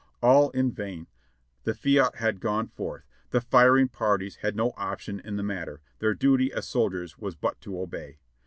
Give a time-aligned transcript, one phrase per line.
[0.23, 1.05] All in vain!
[1.63, 3.03] the fiat had gone forth!
[3.29, 7.61] the firing parties had no option in the matter, their duty as soldiers was but
[7.61, 8.17] to obey.